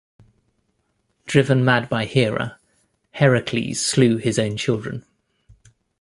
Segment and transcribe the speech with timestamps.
[1.27, 2.57] Driven mad by Hera,
[3.11, 5.05] Heracles slew his own children.